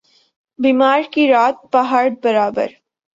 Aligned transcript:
بیمار 0.59 1.01
کی 1.13 1.27
رات 1.27 1.55
پہاڑ 1.71 2.07
برابر 2.23 2.67